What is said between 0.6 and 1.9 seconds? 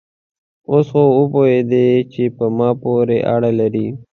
اوس خو وپوهېدې